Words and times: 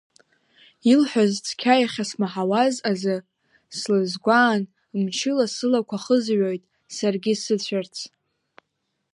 Илҳәаз 0.91 1.33
цқьа 1.45 1.73
иахьсмаҳауаз 1.79 2.75
азы, 2.91 3.17
слызгәаан, 3.77 4.61
мчыла 5.01 5.45
сылақәа 5.55 5.97
хызҩоит, 6.03 6.63
саргьы 6.95 7.33
сыцәарц. 7.41 7.95